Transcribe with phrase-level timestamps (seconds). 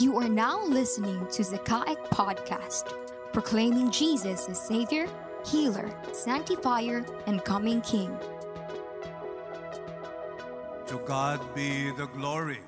[0.00, 2.88] You are now listening to Zakaic Podcast,
[3.34, 5.06] proclaiming Jesus as Savior,
[5.44, 8.16] Healer, Sanctifier, and Coming King.
[10.86, 12.60] To God be the glory.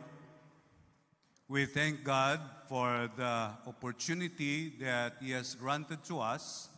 [1.48, 6.68] We thank God for the opportunity that He has granted to us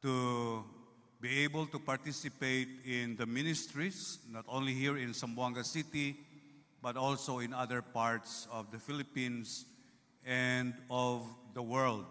[0.00, 0.64] to
[1.20, 6.16] be able to participate in the ministries, not only here in Zamboanga City,
[6.80, 9.66] but also in other parts of the Philippines
[10.26, 12.04] and of the world.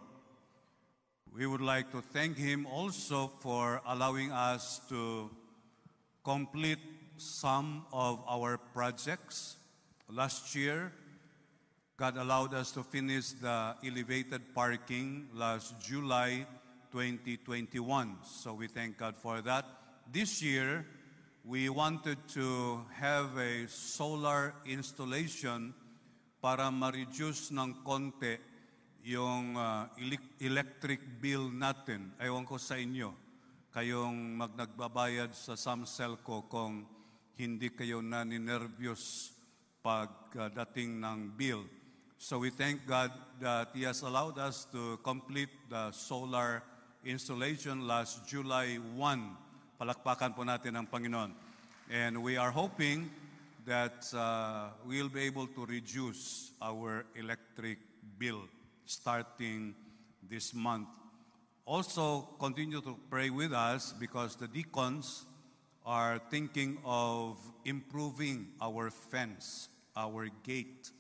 [1.36, 5.30] We would like to thank Him also for allowing us to
[6.24, 6.80] complete
[7.18, 9.58] some of our projects.
[10.10, 10.92] Last year,
[11.98, 16.46] God allowed us to finish the elevated parking last July
[16.92, 18.18] 2021.
[18.24, 19.66] So we thank God for that.
[20.12, 20.86] This year,
[21.46, 25.74] we wanted to have a solar installation
[26.44, 28.36] para ma-reduce ng konti
[29.08, 29.88] yung uh,
[30.44, 32.12] electric bill natin.
[32.20, 33.16] Ewan ko sa inyo,
[33.72, 36.84] kayong magnagbabayad sa Samselco kung
[37.40, 39.32] hindi kayo naninervyos
[39.80, 41.64] pagdating uh, ng bill.
[42.20, 46.60] So we thank God that He has allowed us to complete the solar
[47.08, 49.80] installation last July 1.
[49.80, 51.32] Palakpakan po natin ang Panginoon.
[51.88, 53.23] And we are hoping
[53.66, 57.80] that uh, we'll be able to reduce our electric
[58.18, 58.42] bill
[58.86, 59.76] starting
[60.22, 60.88] this month.
[61.66, 65.26] Also, continue to pray with us because the deacons
[65.86, 70.92] are thinking of improving our fence, our gate.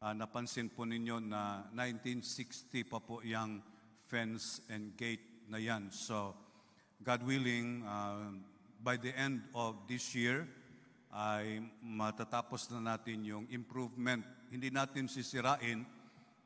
[0.00, 3.58] Uh, napansin po ninyo na 1960 pa po yung
[4.06, 5.90] fence and gate na yan.
[5.90, 6.34] So,
[7.02, 8.38] God willing, uh,
[8.82, 10.46] by the end of this year,
[11.12, 14.20] ay matatapos na natin yung improvement.
[14.52, 15.84] Hindi natin sisirain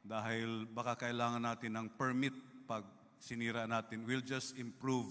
[0.03, 2.35] dahil baka kailangan natin ng permit
[2.67, 2.87] pag
[3.19, 4.07] sinira natin.
[4.07, 5.07] We'll just improve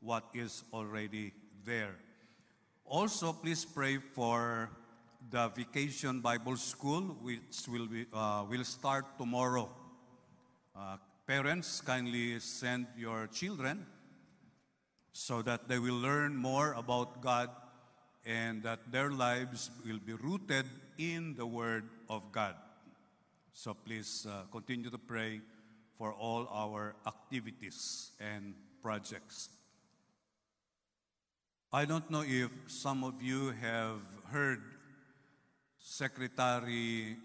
[0.00, 1.32] what is already
[1.64, 1.96] there.
[2.84, 4.68] Also, please pray for
[5.30, 9.70] the Vacation Bible School, which will, be, uh, will start tomorrow.
[10.76, 10.96] Uh,
[11.26, 13.86] parents, kindly send your children
[15.12, 17.48] so that they will learn more about God
[18.24, 20.66] and that their lives will be rooted
[20.98, 22.54] in the Word of God.
[23.52, 25.40] So please uh, continue to pray
[25.98, 29.50] for all our activities and projects.
[31.72, 34.00] I don't know if some of you have
[34.30, 34.60] heard
[35.78, 37.16] Secretary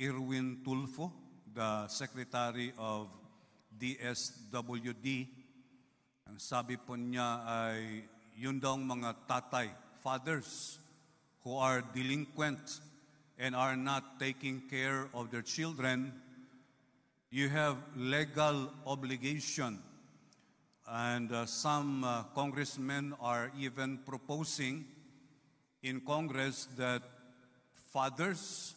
[0.00, 1.12] Irwin Tulfo,
[1.54, 3.08] the Secretary of
[3.70, 5.06] DSWD.
[6.28, 8.02] Ang sabi po niya ay
[8.34, 10.78] yun daw mga tatay fathers
[11.42, 12.80] who are delinquent
[13.38, 16.12] and are not taking care of their children,
[17.30, 19.78] you have legal obligation.
[20.86, 24.84] And uh, some uh, congressmen are even proposing
[25.82, 27.02] in Congress that
[27.90, 28.74] fathers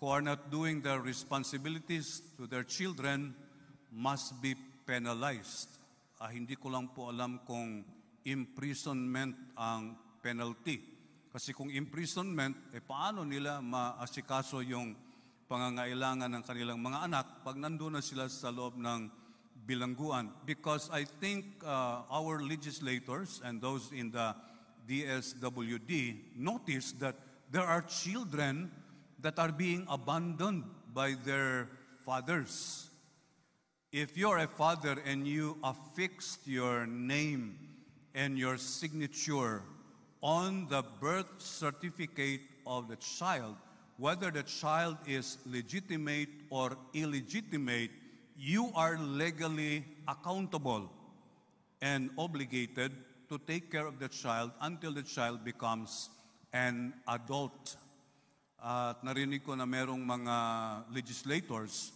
[0.00, 3.34] who are not doing their responsibilities to their children
[3.90, 4.54] must be
[4.86, 5.68] penalized.
[6.20, 7.82] Ah, hindi ko lang po alam kung
[8.28, 10.82] imprisonment ang penalty.
[11.28, 14.96] Kasi kung imprisonment, eh paano nila maasikaso yung
[15.48, 19.08] pangangailangan ng kanilang mga anak pag nandun na sila sa loob ng
[19.68, 20.32] bilangguan?
[20.48, 24.32] Because I think uh, our legislators and those in the
[24.88, 25.92] DSWD
[26.40, 27.16] notice that
[27.52, 28.72] there are children
[29.20, 30.64] that are being abandoned
[30.94, 31.68] by their
[32.04, 32.88] fathers.
[33.92, 37.56] If you're a father and you affixed your name
[38.14, 39.62] and your signature
[40.22, 43.56] on the birth certificate of the child,
[43.96, 47.90] whether the child is legitimate or illegitimate,
[48.36, 50.90] you are legally accountable
[51.82, 52.92] and obligated
[53.28, 56.10] to take care of the child until the child becomes
[56.52, 57.76] an adult.
[58.58, 60.36] At narinig ko na merong mga
[60.90, 61.92] legislators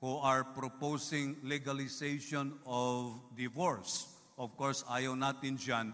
[0.00, 4.08] who are proposing legalization of divorce.
[4.38, 5.92] Of course, ayaw natin dyan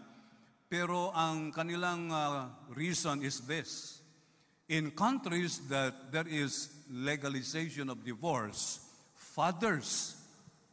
[0.75, 4.03] Pero ang kanilang uh, reason is this.
[4.67, 8.82] In countries that there is legalization of divorce,
[9.15, 10.19] fathers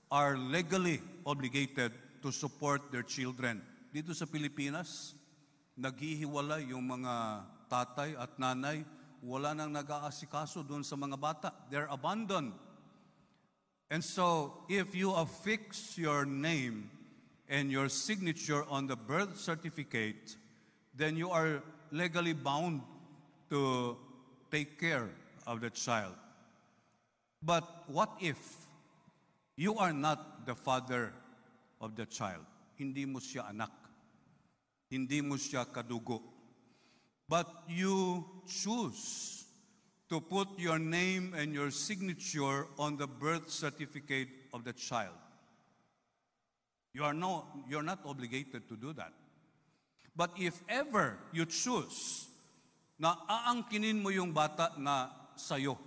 [0.09, 1.93] are legally obligated
[2.25, 3.61] to support their children.
[3.93, 5.13] Dito sa Pilipinas,
[5.77, 8.81] naghihiwala yung mga tatay at nanay,
[9.21, 11.53] wala nang nag-aasikaso doon sa mga bata.
[11.69, 12.57] They're abandoned.
[13.93, 16.89] And so, if you affix your name
[17.51, 20.37] and your signature on the birth certificate,
[20.95, 21.61] then you are
[21.91, 22.81] legally bound
[23.49, 23.97] to
[24.49, 25.09] take care
[25.45, 26.15] of the child.
[27.43, 28.39] But what if
[29.57, 31.11] you are not the father
[31.81, 32.47] of the child?
[32.79, 33.71] Hindi mo siya anak.
[34.89, 36.21] Hindi mo siya kadugo.
[37.27, 39.43] But you choose
[40.07, 45.20] to put your name and your signature on the birth certificate of the child.
[46.93, 49.13] You are no, you're not obligated to do that.
[50.15, 52.27] But if ever you choose
[52.99, 55.07] na aangkinin mo yung bata na
[55.39, 55.79] sayo,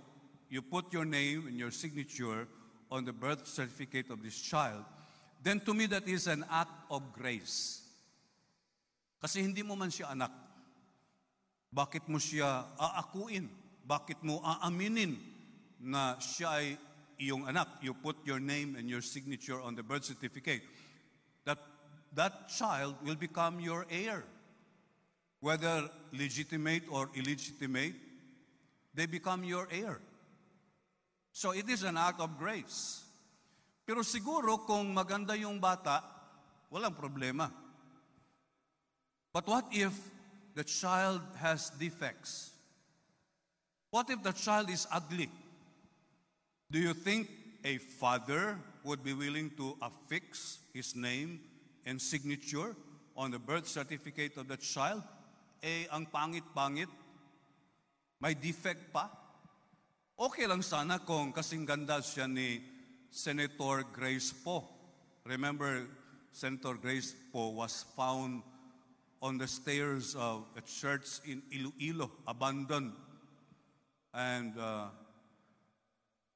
[0.49, 2.47] you put your name and your signature
[2.89, 4.83] on the birth certificate of this child,
[5.43, 7.85] then to me that is an act of grace.
[9.21, 10.33] Kasi hindi mo man siya anak.
[11.69, 13.49] Bakit mo siya aakuin?
[13.85, 15.21] Bakit mo aaminin
[15.81, 16.67] na siya ay
[17.21, 17.77] iyong anak?
[17.85, 20.65] You put your name and your signature on the birth certificate.
[21.45, 21.59] That,
[22.13, 24.23] that child will become your heir.
[25.39, 27.93] Whether legitimate or illegitimate,
[28.93, 29.99] they become your heir.
[31.31, 33.03] So it is an act of grace.
[33.85, 36.01] Pero siguro kung maganda yung bata,
[36.73, 37.51] walang problema.
[39.31, 39.93] But what if
[40.55, 42.55] the child has defects?
[43.91, 45.29] What if the child is ugly?
[46.71, 47.29] Do you think
[47.63, 51.41] a father would be willing to affix his name
[51.85, 52.77] and signature
[53.17, 55.01] on the birth certificate of the child?
[55.65, 56.87] Eh, ang pangit-pangit,
[58.21, 59.09] may defect pa.
[60.15, 62.61] Okay lang sana kung kasing ganda siya ni
[63.09, 64.63] Senator Grace Poe.
[65.25, 65.89] Remember,
[66.31, 68.45] Senator Grace Poe was found
[69.25, 72.93] on the stairs of a church in Iloilo, abandoned.
[74.13, 74.93] And uh,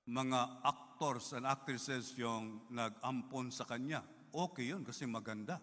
[0.09, 0.65] mga
[0.99, 4.03] actors and actresses yung nag-ampon sa kanya.
[4.35, 5.55] Okay yun kasi maganda.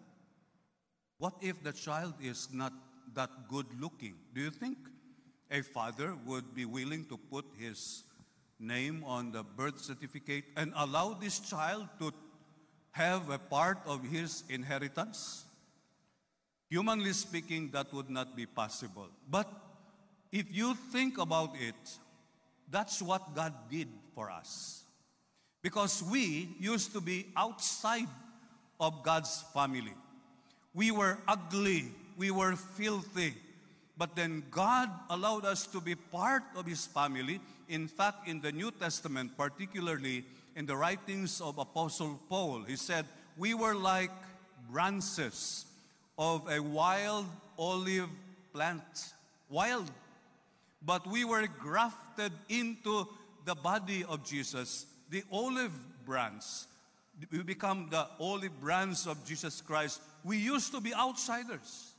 [1.20, 2.72] What if the child is not
[3.12, 4.16] that good looking?
[4.32, 4.78] Do you think
[5.50, 8.04] a father would be willing to put his
[8.58, 12.12] name on the birth certificate and allow this child to
[12.92, 15.44] have a part of his inheritance?
[16.70, 19.12] Humanly speaking, that would not be possible.
[19.28, 19.52] But
[20.32, 21.76] if you think about it,
[22.72, 24.85] that's what God did for us.
[25.66, 28.06] Because we used to be outside
[28.78, 29.94] of God's family.
[30.72, 31.86] We were ugly,
[32.16, 33.34] we were filthy,
[33.98, 37.40] but then God allowed us to be part of His family.
[37.68, 40.22] In fact, in the New Testament, particularly
[40.54, 43.04] in the writings of Apostle Paul, he said,
[43.36, 44.12] We were like
[44.70, 45.66] branches
[46.16, 47.26] of a wild
[47.58, 48.10] olive
[48.52, 49.14] plant.
[49.50, 49.90] Wild.
[50.80, 53.08] But we were grafted into
[53.44, 55.73] the body of Jesus, the olive
[56.05, 56.44] branch.
[57.31, 60.03] We become the olive branch of Jesus Christ.
[60.25, 61.94] We used to be outsiders.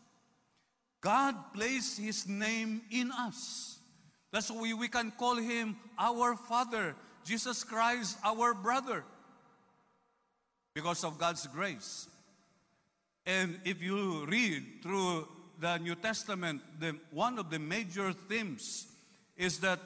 [1.01, 3.79] God placed His name in us.
[4.31, 9.03] That's why we can call Him our Father, Jesus Christ, our brother,
[10.73, 12.07] because of God's grace.
[13.25, 15.27] And if you read through
[15.59, 18.87] the New Testament, the, one of the major themes
[19.35, 19.79] is that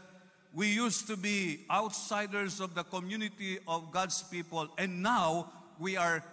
[0.53, 6.23] we used to be outsiders of the community of God's people, and now we are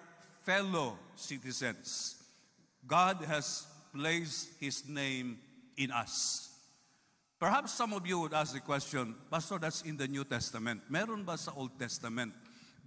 [0.44, 2.16] fellow citizens.
[2.86, 5.38] God has placed His name
[5.76, 6.50] in us.
[7.38, 10.82] Perhaps some of you would ask the question, Pastor, that's in the New Testament.
[10.90, 12.34] Meron ba sa Old Testament?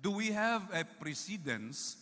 [0.01, 1.95] Do we have a precedence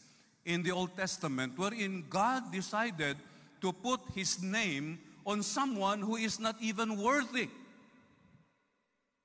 [0.45, 3.17] in the Old Testament wherein God decided
[3.61, 7.49] to put His name on someone who is not even worthy?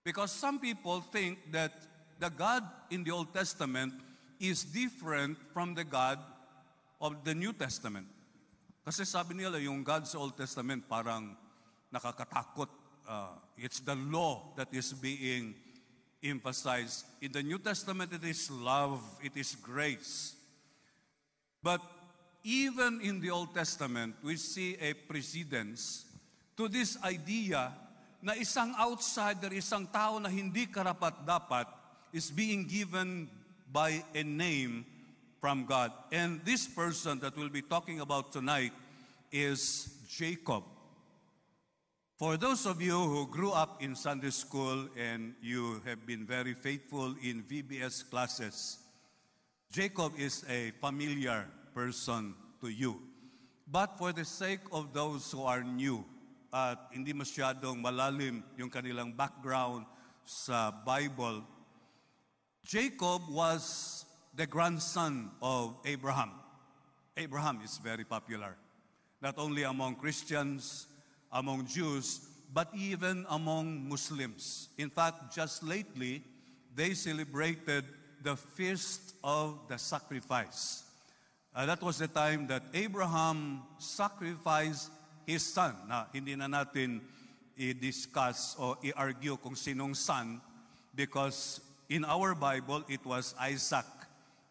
[0.05, 1.73] Because some people think that
[2.21, 3.95] the God in the Old Testament
[4.39, 6.19] is different from the God
[7.01, 8.07] of the New Testament.
[8.85, 11.33] Kasi sabi nila, yung God sa Old Testament parang
[11.89, 12.69] nakakatakot.
[13.09, 15.57] Uh, it's the law that is being
[16.23, 17.09] emphasized.
[17.25, 20.37] In the New Testament, it is love, it is grace.
[21.63, 21.81] But
[22.45, 26.05] even in the Old Testament, we see a precedence
[26.57, 27.73] to this idea
[28.25, 31.69] na isang outsider, isang tao na hindi karapat-dapat
[32.09, 33.29] is being given
[33.69, 34.89] by a name
[35.45, 35.93] from God.
[36.09, 38.73] And this person that we'll be talking about tonight
[39.29, 40.65] is Jacob.
[42.17, 46.55] For those of you who grew up in Sunday school and you have been very
[46.55, 48.79] faithful in VBS classes,
[49.69, 52.97] Jacob is a familiar person to you.
[53.69, 56.07] But for the sake of those who are new,
[56.55, 59.83] at hindi masyadong malalim yung kanilang background
[60.23, 61.43] sa Bible,
[62.63, 64.07] Jacob was
[64.39, 66.31] the grandson of Abraham.
[67.19, 68.55] Abraham is very popular,
[69.19, 70.87] not only among Christians,
[71.35, 72.23] among Jews,
[72.55, 74.71] but even among Muslims.
[74.79, 76.23] In fact, just lately,
[76.71, 77.83] they celebrated
[78.23, 80.87] the feast of the sacrifice.
[81.51, 84.94] Uh, that was the time that Abraham sacrificed
[85.27, 85.75] his son.
[85.89, 87.01] Na hindi na natin
[87.55, 90.43] i-discuss o i-argue kung sinong son
[90.95, 93.87] because in our Bible it was Isaac.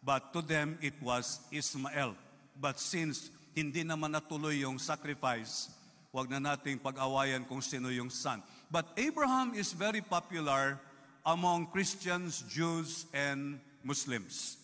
[0.04, 2.14] But to them it was Ismael.
[2.60, 5.70] But since hindi naman natuloy yung sacrifice,
[6.14, 8.42] wag na nating pag-awayan kung sino yung son.
[8.70, 10.78] But Abraham is very popular
[11.24, 14.58] among Christians, Jews, and Muslims.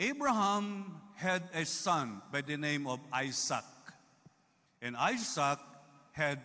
[0.00, 3.64] Abraham had a son by the name of Isaac.
[4.82, 5.58] And Isaac
[6.12, 6.40] had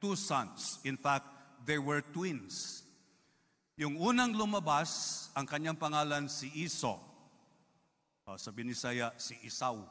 [0.00, 0.78] two sons.
[0.84, 1.26] In fact,
[1.64, 2.82] they were twins.
[3.76, 7.00] Yung unang lumabas, ang kanyang pangalan si Iso.
[8.26, 9.82] Uh, sa Binisaya, si Isaw.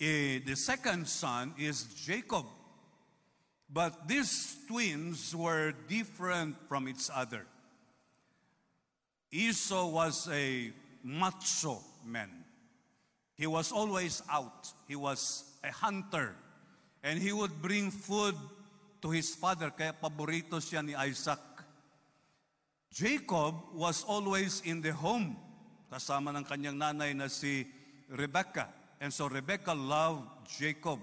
[0.00, 2.44] Eh, the second son is Jacob.
[3.72, 7.46] But these twins were different from each other.
[9.30, 10.72] Esau was a
[11.02, 12.28] macho man.
[13.34, 14.68] He was always out.
[14.86, 16.36] He was a hunter.
[17.02, 18.34] And he would bring food
[19.02, 21.42] to his father, kaya paborito siya ni Isaac.
[22.92, 25.34] Jacob was always in the home,
[25.90, 27.66] kasama ng kanyang nanay na si
[28.06, 28.68] Rebecca.
[29.02, 31.00] And so Rebecca loved Jacob.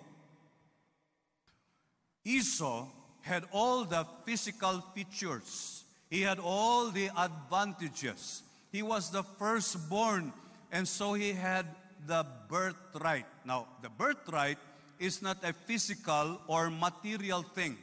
[2.23, 2.87] Esau
[3.21, 5.83] had all the physical features.
[6.09, 8.43] He had all the advantages.
[8.71, 10.31] He was the firstborn,
[10.71, 11.65] and so he had
[12.07, 13.25] the birthright.
[13.43, 14.57] Now, the birthright
[14.99, 17.77] is not a physical or material thing.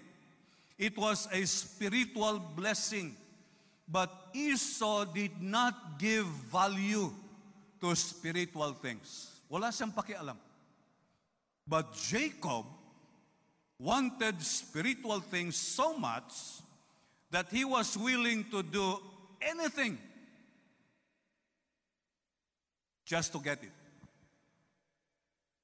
[0.78, 3.16] It was a spiritual blessing.
[3.88, 7.10] But Esau did not give value
[7.80, 9.40] to spiritual things.
[9.48, 10.36] Wala siyang pakialam.
[11.66, 12.66] But Jacob
[13.78, 16.60] wanted spiritual things so much
[17.30, 18.98] that he was willing to do
[19.40, 19.98] anything
[23.04, 23.85] just to get it.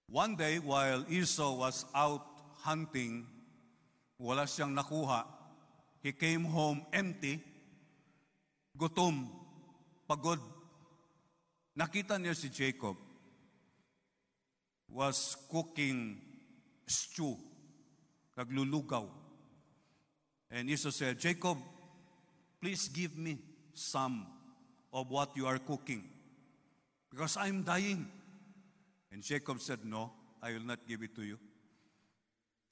[0.08, 2.26] One day, while Esau was out
[2.62, 3.26] hunting,
[4.18, 5.24] wala siyang nakuha.
[6.02, 7.40] He came home empty,
[8.78, 9.28] gutom,
[10.08, 10.38] pagod.
[11.78, 12.96] Nakita niya si Jacob
[14.90, 16.20] was cooking
[16.86, 17.36] stew,
[18.36, 19.08] naglulugaw.
[20.50, 21.56] And Esau said, Jacob,
[22.60, 23.38] please give me
[23.72, 24.26] some
[24.92, 26.04] of what you are cooking
[27.10, 28.06] because I'm dying.
[29.12, 31.38] And Jacob said, No, I will not give it to you.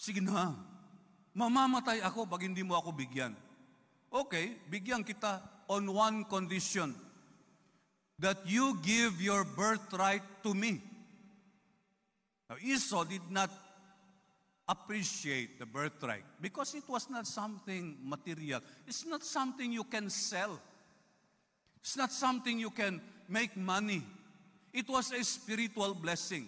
[0.00, 0.56] Sige na,
[1.36, 3.36] mamamatay ako pag hindi mo ako bigyan.
[4.08, 6.96] Okay, bigyan kita on one condition.
[8.20, 10.80] That you give your birthright to me.
[12.48, 13.48] Now, Esau did not
[14.68, 18.60] appreciate the birthright because it was not something material.
[18.86, 20.60] It's not something you can sell.
[21.80, 24.04] It's not something you can make money.
[24.70, 26.46] It was a spiritual blessing.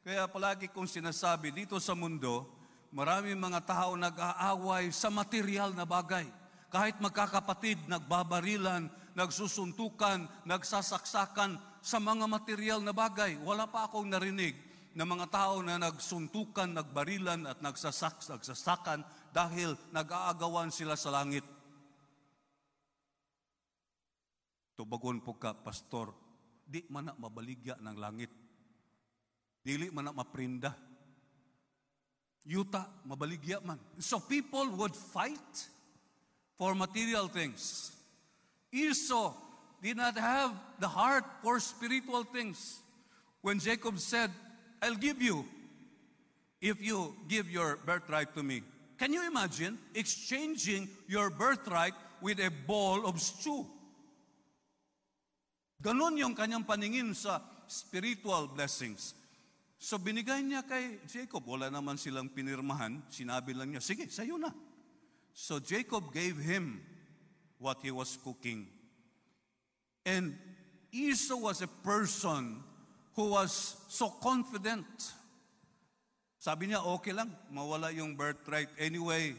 [0.00, 2.48] Kaya palagi kong sinasabi, dito sa mundo,
[2.88, 6.24] maraming mga tao nag-aaway sa material na bagay.
[6.72, 13.36] Kahit magkakapatid, nagbabarilan, nagsusuntukan, nagsasaksakan sa mga material na bagay.
[13.44, 14.56] Wala pa akong narinig
[14.96, 19.04] na mga tao na nagsuntukan, nagbarilan at nagsasaks, nagsasakan
[19.36, 21.44] dahil nag-aagawan sila sa langit.
[24.80, 26.29] Tubagon po ka, Pastor,
[26.70, 28.30] di man na mabaligya ng langit.
[29.66, 30.70] Dili man na maprinda.
[32.46, 33.82] Yuta, mabaligya man.
[33.98, 35.68] So people would fight
[36.54, 37.90] for material things.
[38.70, 39.34] Esau
[39.82, 42.78] did not have the heart for spiritual things.
[43.42, 44.30] When Jacob said,
[44.80, 45.44] I'll give you
[46.60, 48.62] if you give your birthright to me.
[48.98, 53.66] Can you imagine exchanging your birthright with a bowl of stew?
[55.80, 59.16] Ganon yung kanyang paningin sa spiritual blessings.
[59.80, 61.40] So binigay niya kay Jacob.
[61.48, 63.00] Wala naman silang pinirmahan.
[63.08, 64.52] Sinabi lang niya, sige, sa'yo na.
[65.32, 66.84] So Jacob gave him
[67.56, 68.68] what he was cooking.
[70.04, 70.36] And
[70.92, 72.60] Esau was a person
[73.16, 74.84] who was so confident.
[76.36, 78.68] Sabi niya, okay lang, mawala yung birthright.
[78.76, 79.32] Anyway,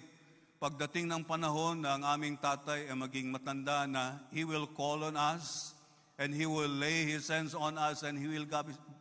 [0.57, 5.13] pagdating ng panahon na ang aming tatay ay maging matanda na, he will call on
[5.13, 5.77] us
[6.22, 8.46] and He will lay His hands on us and He will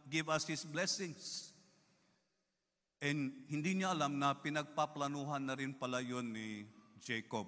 [0.08, 1.52] give us His blessings.
[2.96, 6.64] And hindi niya alam na pinagpaplanuhan na rin pala yun ni
[7.04, 7.44] Jacob.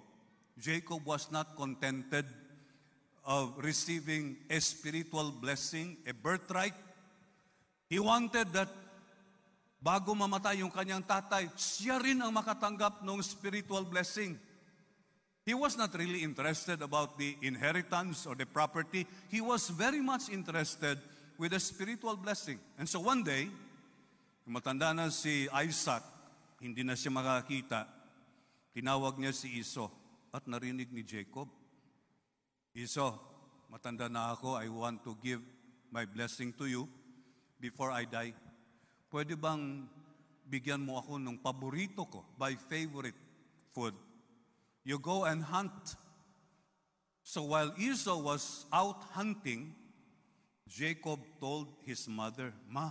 [0.60, 2.28] Jacob was not contented
[3.24, 6.76] of receiving a spiritual blessing, a birthright.
[7.88, 8.68] He wanted that
[9.80, 14.36] bago mamatay yung kanyang tatay, siya rin ang makatanggap ng spiritual blessing.
[15.42, 19.06] He was not really interested about the inheritance or the property.
[19.26, 20.98] He was very much interested
[21.34, 22.62] with the spiritual blessing.
[22.78, 23.50] And so one day,
[24.46, 26.06] matanda na si Isaac,
[26.62, 27.90] hindi na siya makakita,
[28.70, 29.90] tinawag niya si Iso
[30.30, 31.50] at narinig ni Jacob.
[32.70, 33.18] Iso,
[33.66, 35.42] matanda na ako, I want to give
[35.90, 36.86] my blessing to you
[37.58, 38.30] before I die.
[39.10, 39.90] Pwede bang
[40.46, 43.18] bigyan mo ako ng paborito ko, my favorite
[43.74, 44.11] food?
[44.82, 45.94] You go and hunt.
[47.22, 49.78] So while Esau was out hunting,
[50.66, 52.90] Jacob told his mother, Ma,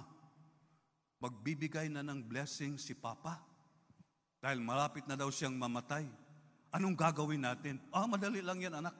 [1.19, 3.43] magbibigay na ng blessing si Papa.
[4.41, 6.07] Dahil malapit na daw siyang mamatay.
[6.71, 7.77] Anong gagawin natin?
[7.91, 8.95] Ah, madali lang yan, anak.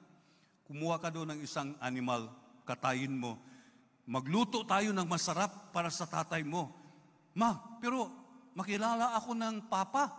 [0.67, 2.29] Kumuha ka doon ng isang animal,
[2.67, 3.39] katayin mo.
[4.05, 6.69] Magluto tayo ng masarap para sa tatay mo.
[7.31, 8.11] Ma, pero
[8.53, 10.11] makilala ako ng papa.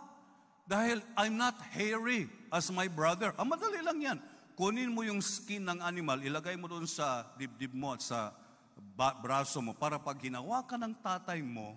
[0.63, 3.35] Dahil I'm not hairy as my brother.
[3.35, 4.17] Ah, madali lang yan.
[4.55, 8.31] Kunin mo yung skin ng animal, ilagay mo doon sa dibdib mo at sa
[8.95, 11.73] ba- braso mo para pag ginawa ka ng tatay mo,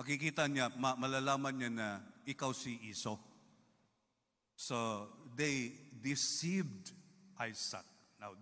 [0.00, 1.88] makikita niya, ma- malalaman niya na
[2.24, 3.20] ikaw si Iso.
[4.56, 6.92] So they deceived
[7.36, 7.84] Isaac.
[8.20, 8.32] Now,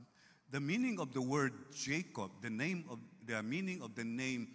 [0.50, 4.48] the meaning of the word Jacob, the name of the meaning of the name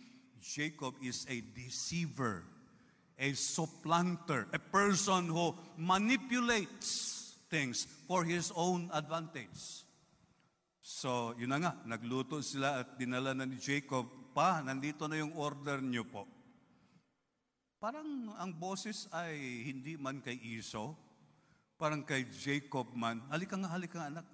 [0.44, 2.44] Jacob is a deceiver,
[3.20, 9.86] a supplanter, a person who manipulates things for his own advantage.
[10.82, 15.38] So, yun na nga, nagluto sila at dinala na ni Jacob, pa, nandito na yung
[15.38, 16.26] order niyo po.
[17.78, 20.98] Parang ang boses ay hindi man kay Iso,
[21.76, 23.22] parang kay Jacob man.
[23.30, 24.28] Halika nga, halika nga anak.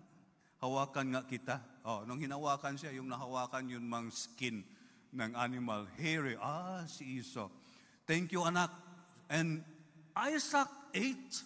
[0.60, 1.58] Hawakan nga kita.
[1.88, 4.62] Oh, nung hinawakan siya, yung nahawakan yun mang skin
[5.10, 5.90] ng animal.
[5.98, 6.38] Hairy.
[6.38, 7.50] Ah, si Iso.
[8.10, 8.72] Thank you, anak.
[9.30, 9.62] And
[10.18, 11.44] Isaac ate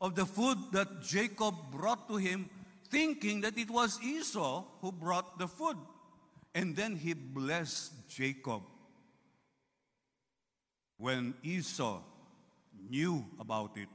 [0.00, 2.48] of the food that Jacob brought to him,
[2.88, 5.76] thinking that it was Esau who brought the food.
[6.54, 8.62] And then he blessed Jacob.
[10.96, 11.98] When Esau
[12.88, 13.88] knew about it,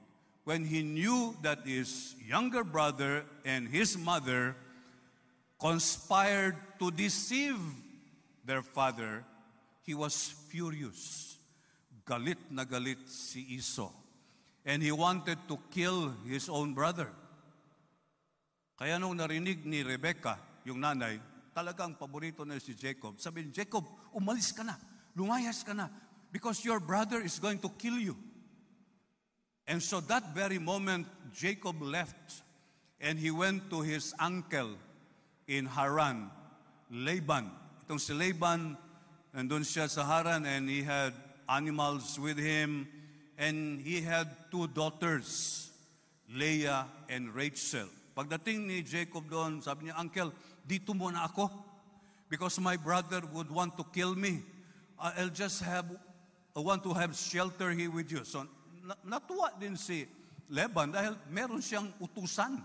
[0.44, 4.58] when he knew that his younger brother and his mother
[5.62, 7.56] conspired to deceive
[8.44, 9.24] their father,
[9.84, 11.35] he was furious.
[12.06, 13.90] Galit na galit si Esau.
[14.66, 17.10] And he wanted to kill his own brother.
[18.78, 21.18] Kaya nung narinig ni Rebecca, yung nanay,
[21.56, 23.18] talagang paborito na si Jacob.
[23.18, 24.76] Sabi ni Jacob, umalis ka na,
[25.16, 25.88] lumayas ka na,
[26.30, 28.18] because your brother is going to kill you.
[29.66, 32.44] And so that very moment, Jacob left
[33.00, 34.78] and he went to his uncle
[35.48, 36.30] in Haran,
[36.92, 37.50] Laban.
[37.86, 38.78] Itong si Laban,
[39.34, 41.16] nandun siya sa Haran and he had
[41.50, 42.88] animals with him
[43.38, 45.70] and he had two daughters,
[46.32, 47.88] Leah and Rachel.
[48.16, 50.32] Pagdating ni Jacob doon, sabi niya, Uncle,
[50.64, 51.52] dito muna ako
[52.32, 54.42] because my brother would want to kill me.
[54.98, 55.86] I'll just have,
[56.56, 58.24] I want to have shelter here with you.
[58.24, 58.48] So,
[58.80, 60.08] na- natuwa din si
[60.48, 62.64] Laban dahil meron siyang utusan.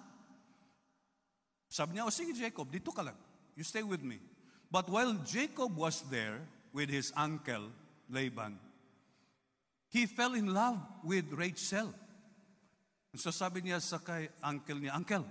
[1.66, 3.18] Sabi niya, o sige Jacob, dito ka lang.
[3.58, 4.22] You stay with me.
[4.70, 6.38] But while Jacob was there
[6.70, 7.74] with his uncle,
[8.06, 8.58] Laban,
[9.90, 11.90] he fell in love with Rachel.
[13.18, 15.26] So sabi niya sa kay uncle niya, Uncle,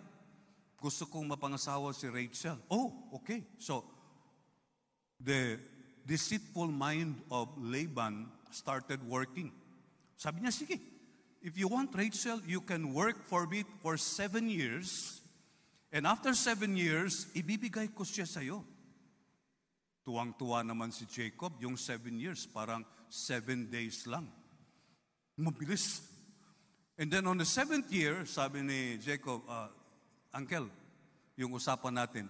[0.79, 2.59] gusto kong mapangasawa si Rachel.
[2.71, 3.43] Oh, okay.
[3.59, 3.83] So,
[5.19, 5.59] the
[6.07, 9.51] deceitful mind of Laban started working.
[10.15, 10.79] Sabi niya, sige,
[11.43, 15.19] if you want Rachel, you can work for me for seven years.
[15.91, 18.63] And after seven years, ibibigay ko siya sa'yo.
[20.07, 24.38] Tuwang-tuwa naman si Jacob, yung seven years, parang seven days lang.
[25.39, 26.03] Mabilis.
[26.99, 29.71] And then on the seventh year, sabi ni Jacob, uh,
[30.35, 30.67] Uncle,
[31.39, 32.25] yung usapan natin.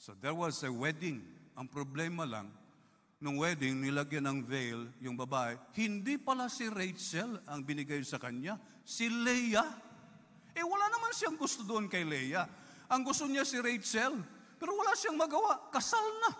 [0.00, 1.20] So there was a wedding.
[1.60, 2.48] Ang problema lang,
[3.20, 5.60] nung wedding, nilagyan ng veil yung babae.
[5.76, 9.68] Hindi pala si Rachel ang binigay sa kanya, si Leah.
[10.56, 12.48] Eh wala naman siyang gusto doon kay Leah.
[12.88, 14.16] Ang gusto niya si Rachel,
[14.56, 15.68] pero wala siyang magawa.
[15.68, 16.32] Kasal na.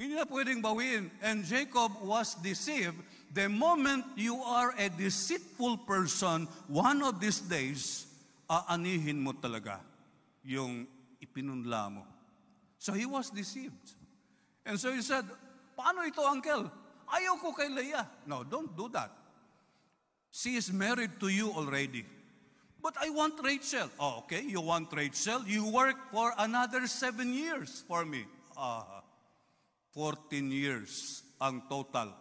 [0.00, 1.12] Hindi na pwedeng bawiin.
[1.20, 2.96] And Jacob was deceived.
[3.30, 8.10] The moment you are a deceitful person, one of these days,
[8.50, 9.78] aanihin mo talaga
[10.42, 10.90] yung
[11.22, 12.02] ipinunla mo.
[12.78, 13.94] So he was deceived.
[14.66, 15.22] And so he said,
[15.78, 16.66] paano ito, uncle?
[17.06, 18.06] Ayaw ko kay Leah.
[18.26, 19.14] No, don't do that.
[20.30, 22.06] She is married to you already.
[22.82, 23.90] But I want Rachel.
[24.00, 25.44] Oh, okay, you want Rachel?
[25.44, 28.24] You work for another seven years for me.
[28.56, 29.04] Ah,
[29.92, 32.14] 14 years ang total.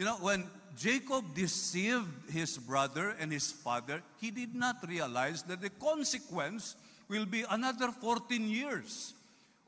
[0.00, 0.48] You know, when
[0.80, 6.74] Jacob deceived his brother and his father, he did not realize that the consequence
[7.06, 9.12] will be another 14 years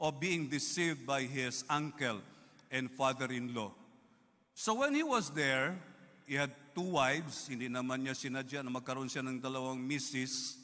[0.01, 2.25] of being deceived by his uncle
[2.71, 3.73] and father-in-law.
[4.55, 5.77] So when he was there,
[6.27, 7.53] he had two wives.
[7.53, 10.57] Hindi naman niya sinadya na magkaroon siya ng dalawang misses.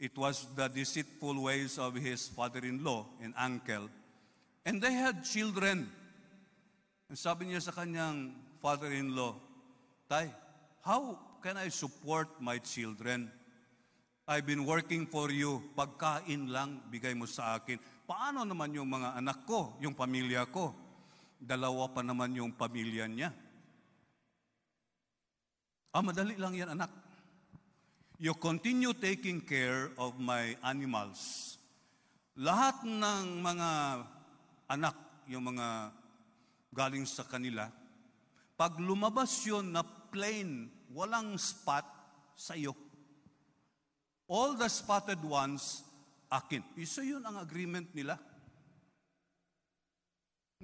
[0.00, 3.92] It was the deceitful ways of his father-in-law and uncle.
[4.64, 5.92] And they had children.
[7.12, 9.36] And sabi niya sa kanyang father-in-law,
[10.08, 10.32] Tay,
[10.80, 13.28] how can I support my children?
[14.24, 15.60] I've been working for you.
[15.76, 17.76] Pagkain lang, bigay mo sa akin.
[18.08, 20.72] Paano naman yung mga anak ko, yung pamilya ko?
[21.36, 23.36] Dalawa pa naman yung pamilya niya.
[25.92, 26.88] Ah, madali lang yan, anak.
[28.16, 31.52] You continue taking care of my animals.
[32.40, 33.70] Lahat ng mga
[34.72, 34.96] anak,
[35.28, 35.92] yung mga
[36.72, 37.68] galing sa kanila,
[38.54, 41.82] pag lumabas yun na plain, walang spot
[42.38, 42.74] sa iyo.
[44.30, 45.82] All the spotted ones,
[46.30, 46.62] akin.
[46.78, 48.16] Isa yun ang agreement nila.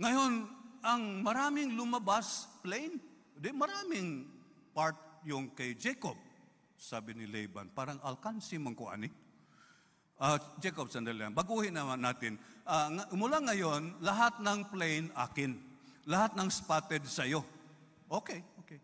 [0.01, 0.33] Ngayon,
[0.81, 2.97] ang maraming lumabas, plain.
[3.37, 4.25] Di maraming
[4.73, 4.97] part
[5.29, 6.17] yung kay Jacob.
[6.81, 9.13] Sabi ni Laban, parang alkansi mong ko ani.
[10.21, 11.37] Uh, Jacob, sandali lang.
[11.37, 12.41] Baguhin naman natin.
[12.65, 15.57] Uh, mula ngayon, lahat ng plain akin.
[16.09, 17.45] Lahat ng spotted sa'yo.
[18.11, 18.83] Okay, okay.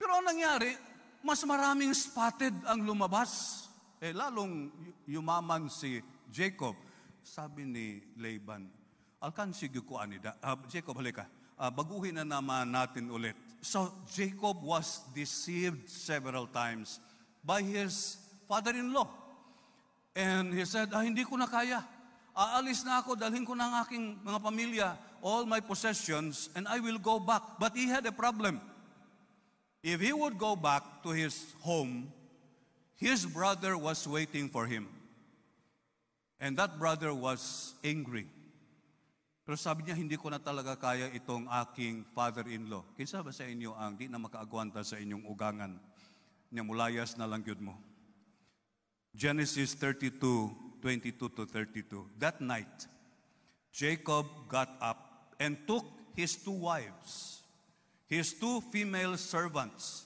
[0.00, 0.72] Pero ang nangyari,
[1.20, 3.64] mas maraming spotted ang lumabas.
[4.00, 4.72] Eh, lalong
[5.04, 6.00] yumaman si
[6.32, 6.72] Jacob.
[7.20, 8.64] Sabi ni Laban,
[9.20, 10.36] alkansi ko anida.
[10.40, 11.28] Uh, Jacob, halika.
[11.60, 13.36] Uh, baguhin na naman natin ulit.
[13.60, 17.00] So, Jacob was deceived several times
[17.44, 18.16] by his
[18.48, 19.08] father-in-law.
[20.16, 21.84] And he said, ah, hindi ko na kaya.
[22.34, 24.88] Aalis na ako, dalhin ko na ang aking mga pamilya,
[25.22, 27.62] all my possessions, and I will go back.
[27.62, 28.58] But he had a problem.
[29.86, 32.10] If he would go back to his home,
[32.98, 34.90] his brother was waiting for him.
[36.42, 38.26] And that brother was angry.
[39.44, 42.96] Pero sabi niya, hindi ko na talaga kaya itong aking father-in-law.
[42.96, 45.76] Kinsa ba sa inyo ang di na makaagwanta sa inyong ugangan?
[46.48, 47.76] Niya mulayas na lang yun mo.
[49.12, 52.10] Genesis 32, 22 to 32.
[52.18, 52.84] That night,
[53.72, 57.40] Jacob got up and took his two wives,
[58.06, 60.04] his two female servants,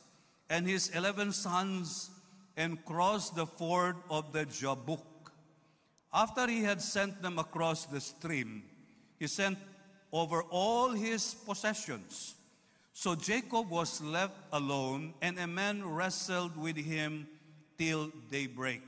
[0.49, 2.11] and his eleven sons
[2.57, 5.03] and crossed the ford of the Jabbok.
[6.14, 8.62] After he had sent them across the stream,
[9.19, 9.59] he sent
[10.12, 12.37] over all his possessions.
[12.93, 17.27] So Jacob was left alone, and a man wrestled with him
[17.77, 18.88] till daybreak.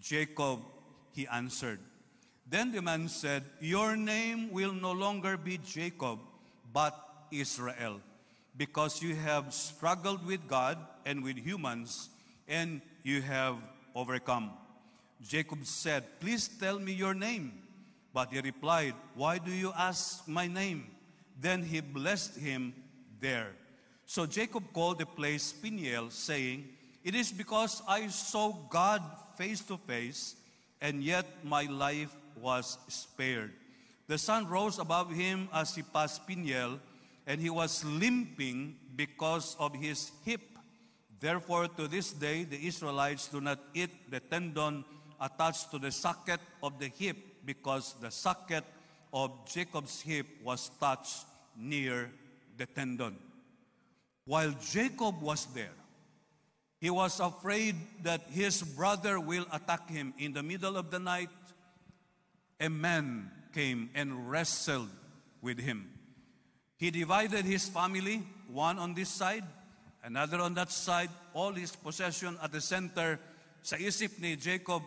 [0.00, 0.60] Jacob,
[1.12, 1.80] he answered.
[2.48, 6.18] Then the man said, Your name will no longer be Jacob,
[6.72, 6.98] but
[7.30, 8.00] Israel,
[8.56, 12.08] because you have struggled with God and with humans
[12.48, 13.56] and you have
[13.94, 14.50] overcome.
[15.22, 17.52] Jacob said, Please tell me your name.
[18.12, 20.86] But he replied, Why do you ask my name?
[21.40, 22.74] Then he blessed him
[23.20, 23.52] there.
[24.06, 26.68] So Jacob called the place Peniel, saying,
[27.04, 29.02] It is because I saw God
[29.40, 30.36] face to face,
[30.82, 33.50] and yet my life was spared.
[34.06, 36.78] The sun rose above him as he passed Peniel,
[37.26, 40.42] and he was limping because of his hip.
[41.18, 44.84] Therefore, to this day, the Israelites do not eat the tendon
[45.18, 48.64] attached to the socket of the hip because the socket
[49.10, 51.24] of Jacob's hip was touched
[51.56, 52.10] near
[52.58, 53.16] the tendon.
[54.26, 55.79] While Jacob was there,
[56.80, 60.14] he was afraid that his brother will attack him.
[60.18, 61.28] In the middle of the night,
[62.58, 64.88] a man came and wrestled
[65.42, 65.90] with him.
[66.76, 69.44] He divided his family, one on this side,
[70.02, 73.20] Another on that side, all his possession at the center.
[73.60, 74.82] Sa isip ni Jacob,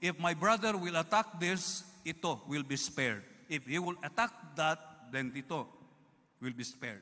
[0.00, 3.24] if my brother will attack this, ito will be spared.
[3.48, 4.78] If he will attack that,
[5.10, 5.66] then ito
[6.40, 7.00] will be spared.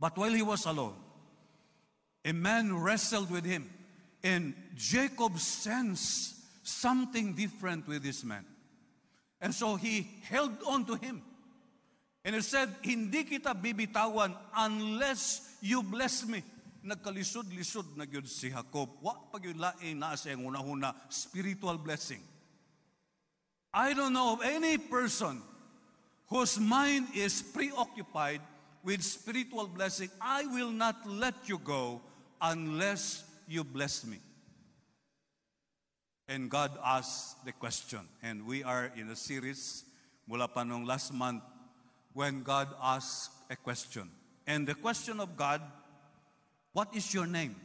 [0.00, 0.96] But while he was alone,
[2.24, 3.68] a man wrestled with him,
[4.22, 8.44] and Jacob sensed something different with this man.
[9.40, 11.22] And so he held on to him.
[12.24, 16.44] And it said, hindi kita bibitawan unless you bless me.
[16.84, 18.88] Nagkalisod-lisod na gyud si Jacob.
[19.00, 22.20] Wa pag yun laing na sa una-una, spiritual blessing.
[23.72, 25.40] I don't know of any person
[26.28, 28.40] whose mind is preoccupied
[28.82, 30.10] with spiritual blessing.
[30.20, 32.00] I will not let you go
[32.40, 34.18] unless you bless me.
[36.30, 39.82] And God asked the question, and we are in a series
[40.30, 41.42] mula pa nung last month
[42.14, 44.06] when God asked a question.
[44.46, 45.60] And the question of God,
[46.72, 47.58] what is your name?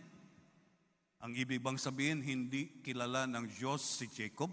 [1.22, 4.50] Ang ibig bang sabihin, hindi kilala ng Diyos si Jacob?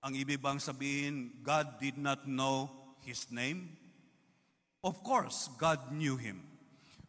[0.00, 2.72] Ang ibig bang sabihin, God did not know
[3.04, 3.76] his name?
[4.88, 6.40] Of course, God knew him.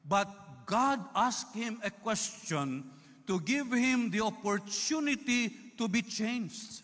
[0.04, 0.28] But
[0.68, 2.84] God asked him a question
[3.24, 5.48] to give him the opportunity
[5.80, 6.84] to be changed.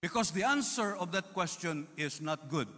[0.00, 2.68] Because the answer of that question is not good.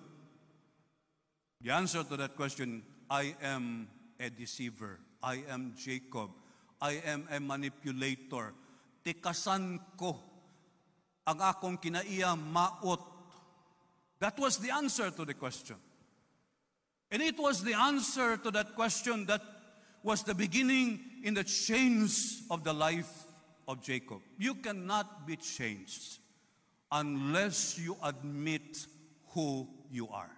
[1.63, 3.87] The answer to that question, I am
[4.19, 4.99] a deceiver.
[5.23, 6.35] I am Jacob.
[6.83, 8.59] I am a manipulator.
[9.07, 10.19] Tikasan ko
[11.31, 13.10] ang akong kinaiya maot.
[14.21, 15.77] That was the answer to the question.
[17.11, 19.43] And it was the answer to that question that
[20.03, 23.25] was the beginning in the change of the life
[23.67, 24.21] of Jacob.
[24.39, 26.19] You cannot be changed
[26.93, 28.87] unless you admit
[29.33, 30.31] who you are.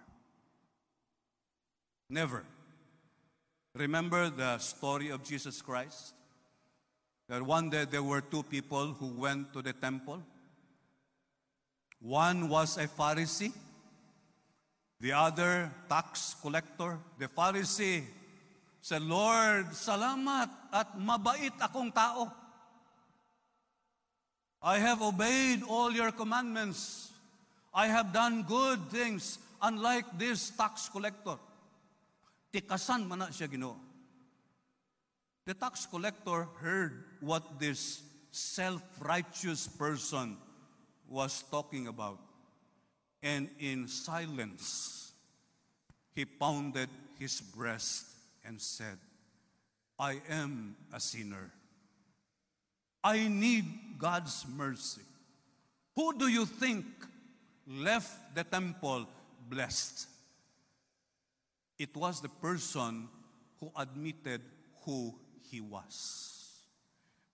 [2.09, 2.43] Never.
[3.75, 6.13] Remember the story of Jesus Christ?
[7.27, 10.21] That one day there were two people who went to the temple.
[11.99, 13.53] One was a Pharisee,
[15.03, 16.97] the other tax collector.
[17.19, 18.07] The Pharisee
[18.79, 22.31] said, Lord, salamat at mabait akong tao.
[24.63, 27.11] I have obeyed all your commandments.
[27.75, 31.35] I have done good things, unlike this tax collector.
[32.55, 33.75] Tikasan man na siya ginoo.
[35.43, 37.99] The tax collector heard what this
[38.31, 40.39] self-righteous person
[41.11, 42.23] was talking about.
[43.23, 45.13] And in silence,
[46.13, 48.05] he pounded his breast
[48.45, 48.97] and said,
[49.97, 51.51] I am a sinner.
[53.01, 53.65] I need
[53.97, 55.01] God's mercy.
[55.95, 56.85] Who do you think
[57.65, 59.07] left the temple
[59.49, 60.07] blessed?
[61.79, 63.07] It was the person
[63.59, 64.41] who admitted
[64.85, 65.15] who
[65.49, 66.51] he was.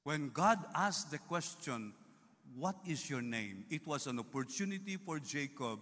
[0.03, 1.93] When God asked the question,
[2.55, 3.65] What is your name?
[3.69, 5.79] It was an opportunity for Jacob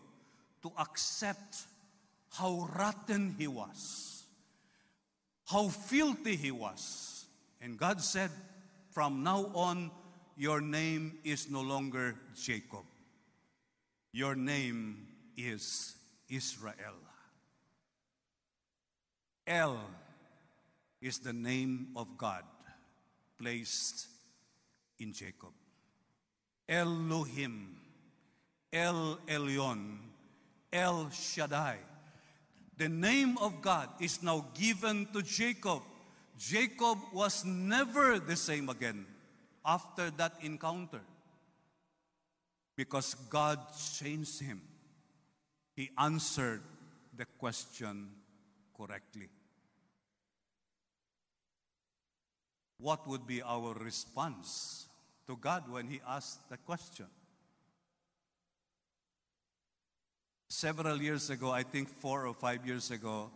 [0.61, 1.63] to accept
[2.31, 4.25] how rotten he was,
[5.45, 7.25] how filthy he was.
[7.61, 8.31] And God said,
[8.91, 9.91] From now on,
[10.35, 12.85] your name is no longer Jacob.
[14.11, 15.95] Your name is
[16.29, 16.95] Israel.
[19.45, 19.79] El
[21.01, 22.43] is the name of God
[23.39, 24.07] placed
[24.99, 25.53] in Jacob.
[26.67, 27.75] Elohim,
[28.71, 29.97] El Elyon,
[30.71, 31.77] El Shaddai.
[32.77, 35.81] The name of God is now given to Jacob.
[36.37, 39.05] Jacob was never the same again
[39.65, 41.01] after that encounter
[42.75, 43.59] because God
[43.99, 44.61] changed him.
[45.75, 46.61] He answered
[47.15, 48.09] the question
[48.77, 49.29] correctly.
[52.79, 54.86] What would be our response
[55.27, 57.07] to God when He asked the question?
[60.49, 63.29] Several years ago, I think four or five years ago,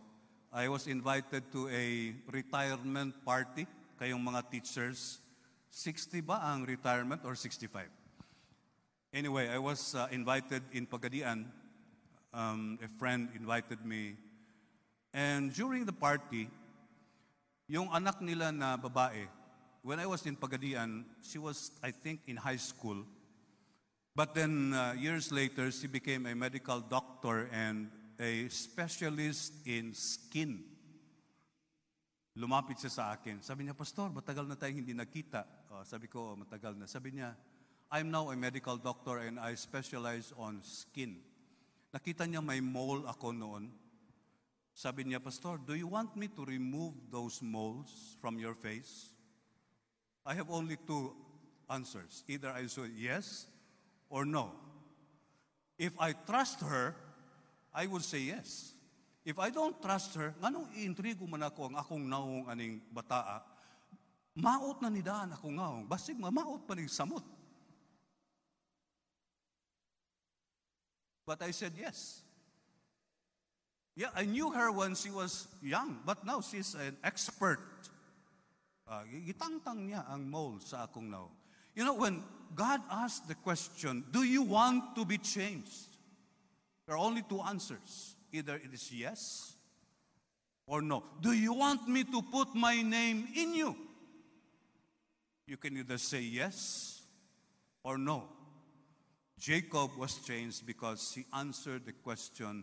[0.52, 3.66] I was invited to a retirement party,
[4.00, 5.20] kayong mga teachers.
[5.72, 7.88] 60 ba ang retirement or 65?
[9.12, 11.48] Anyway, I was uh, invited in Pagadian.
[12.32, 14.16] Um, a friend invited me.
[15.12, 16.48] And during the party,
[17.68, 19.28] yung anak nila na babae,
[19.82, 23.04] when I was in Pagadian, she was, I think, in high school.
[24.14, 27.90] But then uh, years later, she became a medical doctor and
[28.20, 30.62] a specialist in skin.
[32.38, 33.42] Lumapit siya sa akin.
[33.42, 35.44] Sabi niya, Pastor, matagal na tayong hindi nakita.
[35.68, 36.86] Uh, sabi ko, oh, matagal na.
[36.86, 37.34] Sabi niya,
[37.90, 41.20] I'm now a medical doctor and I specialize on skin.
[41.92, 43.68] Nakita niya may mole ako noon.
[44.72, 49.12] Sabi niya, Pastor, do you want me to remove those moles from your face?
[50.24, 51.12] I have only two
[51.68, 52.22] answers.
[52.28, 53.46] Either I say yes
[54.08, 54.52] or no.
[55.78, 56.94] If I trust her,
[57.74, 58.72] I would say yes.
[59.24, 63.42] If I don't trust her, nganong iintrigo man ako ang akong naong aning bataa,
[64.34, 67.22] maot na ni daan ako ngaong, basig mamaot pa ning samot.
[71.26, 72.22] But I said yes.
[73.94, 77.60] Yeah, I knew her when she was young, but now she's an expert.
[78.92, 81.32] Uh, gitangtang niya ang mole sa akong now.
[81.72, 82.20] You know, when
[82.52, 85.96] God asked the question, do you want to be changed?
[86.84, 88.20] There are only two answers.
[88.36, 89.56] Either it is yes
[90.66, 91.04] or no.
[91.24, 93.72] Do you want me to put my name in you?
[95.46, 97.00] You can either say yes
[97.84, 98.28] or no.
[99.40, 102.62] Jacob was changed because he answered the question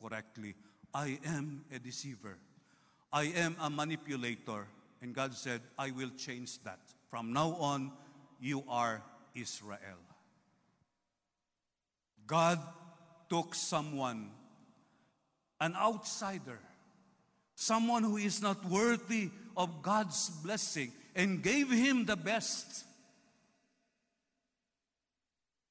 [0.00, 0.54] correctly.
[0.94, 2.38] I am a deceiver.
[3.12, 4.64] I am a manipulator.
[5.02, 6.80] And God said, I will change that.
[7.08, 7.92] From now on,
[8.40, 9.02] you are
[9.34, 10.00] Israel.
[12.26, 12.58] God
[13.28, 14.30] took someone,
[15.60, 16.58] an outsider,
[17.54, 22.84] someone who is not worthy of God's blessing, and gave him the best.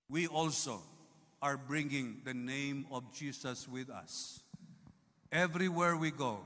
[0.10, 0.82] We also
[1.42, 4.40] are bringing the name of Jesus with us
[5.32, 6.40] everywhere we go.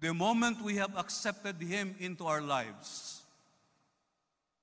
[0.00, 3.22] The moment we have accepted him into our lives,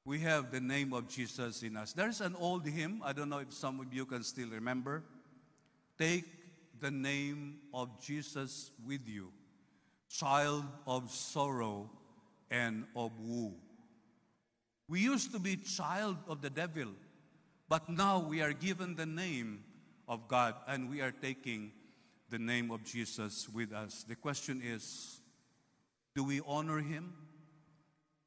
[0.06, 1.94] we have the name of Jesus in us.
[1.94, 5.04] There's an old hymn, I don't know if some of you can still remember.
[5.98, 6.26] Take
[6.80, 9.32] the name of Jesus with you,
[10.10, 11.90] child of sorrow
[12.52, 13.54] and of woe.
[14.88, 16.90] We used to be child of the devil,
[17.70, 19.64] but now we are given the name
[20.08, 21.72] of God and we are taking
[22.30, 24.04] the name of Jesus with us.
[24.08, 25.22] The question is,
[26.16, 27.14] do we honor him?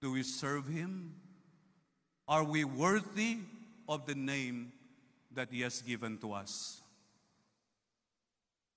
[0.00, 1.14] Do we serve him?
[2.28, 3.38] Are we worthy
[3.88, 4.72] of the name
[5.32, 6.82] that he has given to us?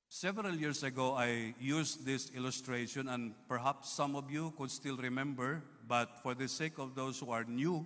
[0.08, 5.64] Several years ago, I used this illustration, and perhaps some of you could still remember,
[5.88, 7.86] but for the sake of those who are new,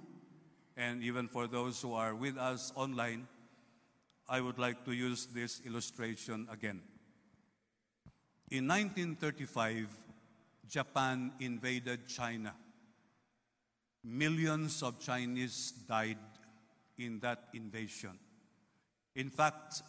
[0.76, 3.28] and even for those who are with us online,
[4.28, 6.82] I would like to use this illustration again.
[8.50, 9.88] In 1935,
[10.68, 12.54] Japan invaded China.
[14.04, 16.18] Millions of Chinese died
[16.98, 18.18] in that invasion.
[19.16, 19.82] In fact,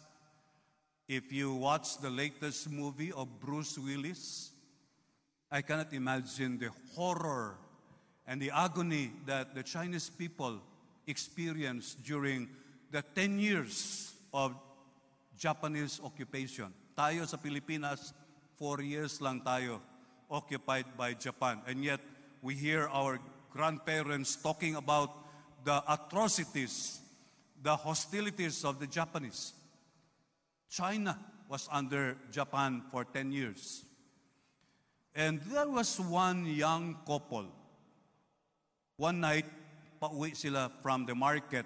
[1.07, 4.51] if you watch the latest movie of Bruce Willis,
[5.51, 7.57] I cannot imagine the horror
[8.27, 10.59] and the agony that the Chinese people
[11.07, 12.49] experienced during
[12.91, 14.55] the 10 years of
[15.37, 16.73] Japanese occupation.
[16.97, 18.13] Tayo sa Pilipinas,
[18.55, 19.81] four years lang tayo
[20.29, 21.61] occupied by Japan.
[21.67, 21.99] And yet,
[22.41, 23.19] we hear our
[23.51, 25.11] grandparents talking about
[25.63, 26.99] the atrocities,
[27.61, 29.53] the hostilities of the Japanese.
[30.69, 31.17] China
[31.49, 33.83] was under Japan for 10 years.
[35.15, 37.45] And there was one young couple.
[38.97, 39.45] One night,
[40.01, 41.65] pauwi sila from the market.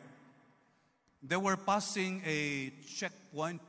[1.22, 3.62] They were passing a checkpoint.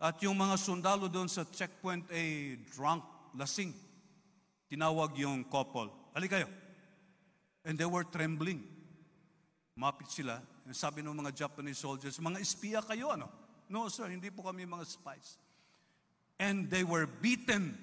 [0.00, 3.02] At yung mga sundalo doon sa checkpoint ay drunk,
[3.36, 3.74] lasing.
[4.70, 5.90] Tinawag yung couple.
[6.14, 6.48] Ali kayo.
[7.64, 8.62] And they were trembling.
[9.78, 10.40] Mapit sila.
[10.66, 13.28] And sabi ng mga Japanese soldiers, mga espiya kayo, ano?
[13.68, 15.36] No, sir, hindi po kami mga spies.
[16.38, 17.78] And they were beaten.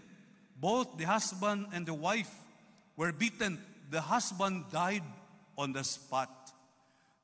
[0.55, 2.31] Both the husband and the wife
[2.95, 3.59] were beaten.
[3.89, 5.03] The husband died
[5.57, 6.29] on the spot.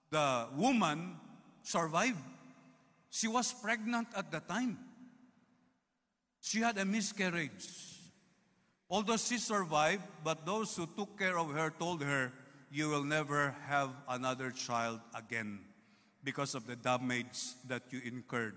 [0.09, 1.15] The woman
[1.63, 2.19] survived.
[3.09, 4.77] She was pregnant at the time.
[6.41, 7.96] She had a miscarriage.
[8.89, 12.31] Although she survived, but those who took care of her told her,
[12.71, 15.59] You will never have another child again
[16.23, 18.55] because of the damage that you incurred.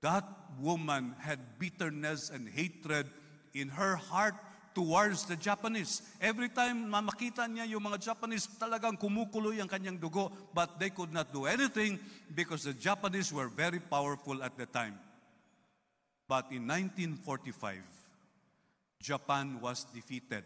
[0.00, 0.24] That
[0.60, 3.08] woman had bitterness and hatred
[3.54, 4.36] in her heart
[4.76, 6.04] towards the Japanese.
[6.20, 11.12] Every time makita niya yung mga Japanese, talagang kumukuloy ang kanyang dugo, but they could
[11.16, 11.96] not do anything
[12.36, 15.00] because the Japanese were very powerful at the time.
[16.28, 17.95] But in 1945,
[19.00, 20.44] Japan was defeated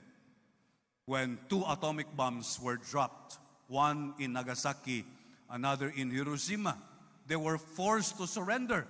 [1.06, 5.04] when two atomic bombs were dropped, one in Nagasaki
[5.50, 6.78] another in Hiroshima.
[7.26, 8.86] They were forced to surrender.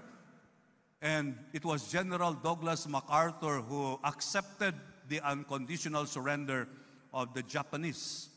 [1.02, 4.74] And it was General Douglas MacArthur who accepted
[5.08, 6.68] the unconditional surrender
[7.12, 8.28] of the Japanese.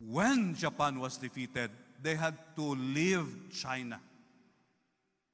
[0.00, 1.70] When Japan was defeated,
[2.00, 4.00] they had to leave China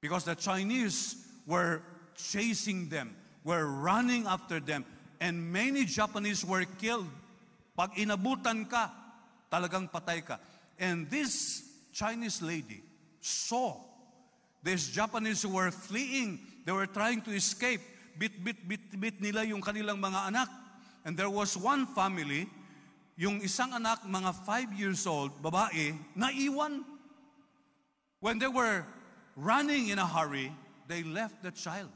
[0.00, 1.82] because the Chinese were
[2.16, 4.84] chasing them, were running after them,
[5.20, 7.10] and many Japanese were killed.
[7.76, 8.90] Pag inabutan ka,
[9.50, 10.38] talagang patay ka.
[10.78, 11.62] And this
[11.92, 12.82] Chinese lady
[13.20, 13.74] saw
[14.62, 16.38] these Japanese who were fleeing.
[16.64, 17.80] They were trying to escape.
[18.18, 20.48] Bit, bit, bit, bit nila yung kanilang mga anak.
[21.04, 22.50] And there was one family,
[23.16, 26.84] yung isang anak, mga five years old, babae, naiwan.
[28.20, 28.82] When they were
[29.36, 30.50] running in a hurry,
[30.90, 31.94] they left the child.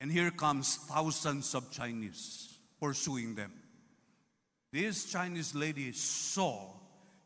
[0.00, 3.52] And here comes thousands of Chinese pursuing them.
[4.72, 6.76] This Chinese lady saw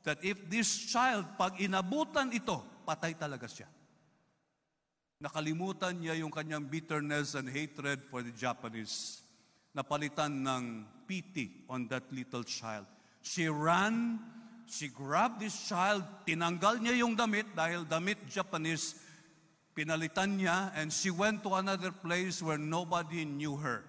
[0.04, 3.66] that if this child, pag inabutan ito, patay talaga siya.
[5.20, 9.20] Nakalimutan niya yung kanyang bitterness and hatred for the Japanese.
[9.76, 10.64] Napalitan ng
[11.04, 12.88] pity on that little child.
[13.20, 14.16] She ran,
[14.64, 18.96] she grabbed this child, tinanggal niya yung damit dahil damit Japanese,
[19.76, 23.84] pinalitan niya, and she went to another place where nobody knew her.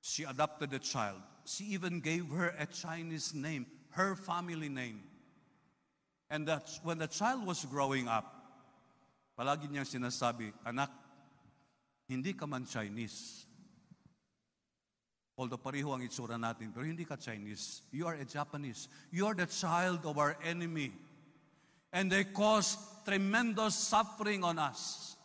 [0.00, 1.20] She adopted the child.
[1.44, 5.02] She even gave her a Chinese name, her family name.
[6.30, 8.32] And that when the child was growing up,
[9.38, 10.90] palagi niyang sinasabi, anak,
[12.08, 13.46] hindi ka man Chinese.
[15.36, 17.82] Although pareho ang itsura natin, pero hindi ka Chinese.
[17.90, 18.88] You are a Japanese.
[19.10, 20.92] You are the child of our enemy.
[21.92, 25.16] And they caused tremendous suffering on us.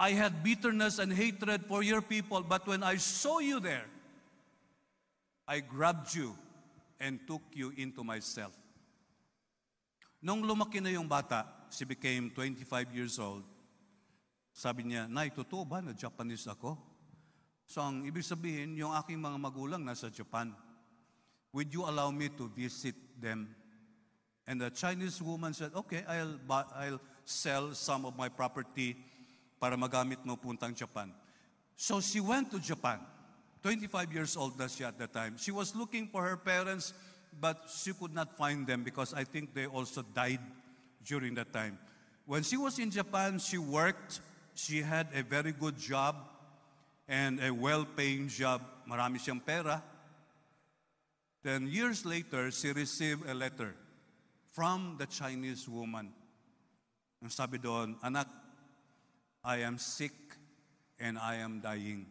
[0.00, 3.86] I had bitterness and hatred for your people, but when I saw you there,
[5.46, 6.34] I grabbed you
[6.98, 8.52] and took you into myself.
[10.24, 13.44] Nung lumaki na yung bata, she became 25 years old,
[14.54, 16.78] sabi niya, Nay, totoo ba na Japanese ako?
[17.68, 20.54] So ang ibig sabihin, yung aking mga magulang nasa Japan.
[21.52, 23.50] Would you allow me to visit them?
[24.46, 28.96] And the Chinese woman said, okay, I'll, buy, I'll sell some of my property
[29.60, 31.12] para magamit mo puntang Japan.
[31.76, 33.00] So she went to Japan.
[33.62, 35.36] 25 years old na siya at that time.
[35.38, 36.92] She was looking for her parents,
[37.40, 40.40] but she could not find them because I think they also died
[41.06, 41.78] during that time.
[42.26, 44.20] When she was in Japan, she worked.
[44.54, 46.16] She had a very good job
[47.08, 48.60] and a well-paying job.
[48.84, 49.82] Marami siyang pera.
[51.42, 53.74] Then years later, she received a letter
[54.54, 56.14] from the Chinese woman.
[57.18, 58.30] Ang sabi doon, Anak,
[59.42, 60.14] I am sick
[60.94, 62.06] and I am dying.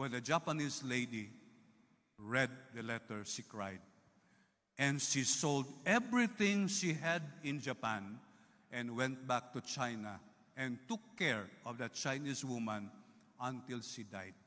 [0.00, 1.28] When the Japanese lady
[2.16, 3.84] read the letter, she cried.
[4.78, 8.16] And she sold everything she had in Japan
[8.72, 10.20] and went back to China
[10.56, 12.88] and took care of that Chinese woman
[13.40, 14.38] until she died.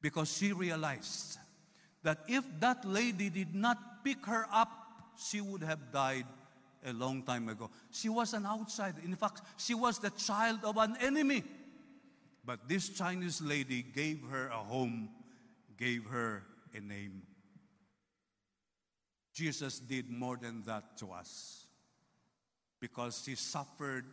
[0.00, 1.36] Because she realized
[2.02, 4.87] that if that lady did not pick her up,
[5.18, 6.26] she would have died
[6.84, 7.70] a long time ago.
[7.90, 9.00] She was an outsider.
[9.04, 11.42] In fact, she was the child of an enemy.
[12.44, 15.10] But this Chinese lady gave her a home,
[15.76, 16.44] gave her
[16.74, 17.22] a name.
[19.34, 21.66] Jesus did more than that to us
[22.80, 24.04] because he suffered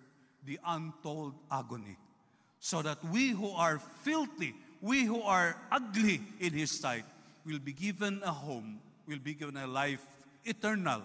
[0.43, 1.97] the untold agony
[2.59, 7.05] so that we who are filthy, we who are ugly in his sight,
[7.45, 10.05] will be given a home, will be given a life
[10.45, 11.01] eternal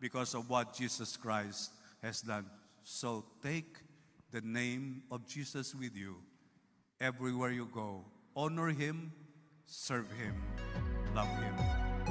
[0.00, 1.70] because of what Jesus Christ
[2.02, 2.46] has done.
[2.82, 3.78] So take
[4.30, 6.16] the name of Jesus with you
[7.00, 8.04] everywhere you go.
[8.36, 9.12] Honor him,
[9.64, 10.34] serve him,
[11.14, 11.54] love him.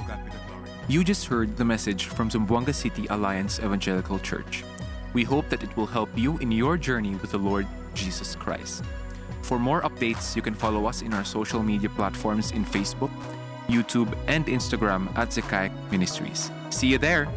[0.08, 0.70] God be the glory.
[0.88, 4.64] You just heard the message from Zamboanga City Alliance Evangelical Church.
[5.12, 8.82] We hope that it will help you in your journey with the Lord Jesus Christ.
[9.42, 13.12] For more updates, you can follow us in our social media platforms in Facebook,
[13.68, 16.50] YouTube, and Instagram at Zechariah Ministries.
[16.70, 17.28] See you there!